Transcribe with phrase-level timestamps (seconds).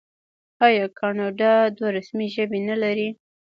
[0.67, 3.09] آیا کاناډا دوه رسمي ژبې نلري؟